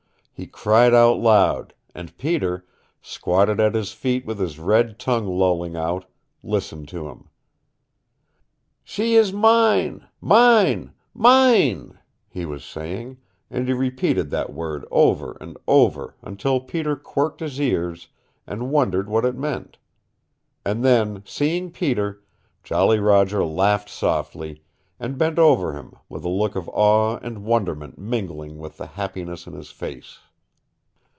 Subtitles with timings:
[0.33, 2.65] He cried out aloud, and Peter,
[2.99, 6.05] squatted at his feet with his red tongue lolling out,
[6.41, 7.29] listened to him.
[8.83, 13.19] "She is mine, mine, mine," he was saying,
[13.51, 18.07] and he repeated that word over and over, until Peter quirked his ears,
[18.47, 19.77] and wondered what it meant.
[20.65, 22.23] And then, seeing Peter,
[22.63, 24.63] Jolly Roger laughed softly,
[24.99, 29.45] and bent over him, with a look of awe and wonderment mingling with the happiness
[29.45, 30.17] in his face.